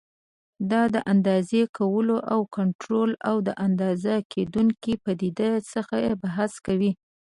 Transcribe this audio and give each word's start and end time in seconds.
دا 0.71 0.83
د 0.95 0.97
اندازې 1.13 1.61
کولو 1.77 2.17
او 2.33 2.39
کنټرول 2.57 3.11
او 3.29 3.35
د 3.47 3.49
اندازه 3.65 4.13
کېدونکو 4.33 4.91
پدیدو 5.03 5.49
څخه 5.71 5.95
بحث 6.23 6.51
کوي. 6.65 6.91